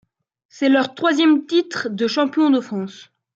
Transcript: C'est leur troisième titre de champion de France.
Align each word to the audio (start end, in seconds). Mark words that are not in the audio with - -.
C'est 0.49 0.69
leur 0.69 0.95
troisième 0.95 1.45
titre 1.45 1.87
de 1.91 2.07
champion 2.07 2.49
de 2.49 2.59
France. 2.59 3.11